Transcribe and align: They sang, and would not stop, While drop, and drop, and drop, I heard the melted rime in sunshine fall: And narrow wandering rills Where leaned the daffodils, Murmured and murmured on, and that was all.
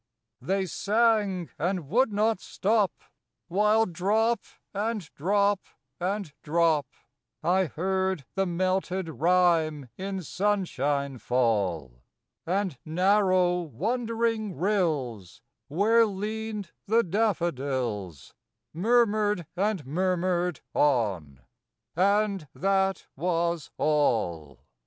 They 0.41 0.65
sang, 0.65 1.51
and 1.59 1.87
would 1.87 2.11
not 2.11 2.39
stop, 2.39 2.91
While 3.49 3.85
drop, 3.85 4.39
and 4.73 5.07
drop, 5.13 5.59
and 5.99 6.33
drop, 6.41 6.87
I 7.43 7.65
heard 7.65 8.25
the 8.33 8.47
melted 8.47 9.07
rime 9.09 9.89
in 9.99 10.23
sunshine 10.23 11.19
fall: 11.19 12.01
And 12.47 12.79
narrow 12.83 13.61
wandering 13.61 14.55
rills 14.57 15.39
Where 15.67 16.07
leaned 16.07 16.71
the 16.87 17.03
daffodils, 17.03 18.33
Murmured 18.73 19.45
and 19.55 19.85
murmured 19.85 20.61
on, 20.73 21.41
and 21.95 22.47
that 22.55 23.05
was 23.15 23.69
all. 23.77 24.61